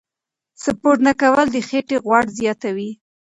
[0.63, 2.89] سپورت نه کول د خېټې غوړ زیاتوي.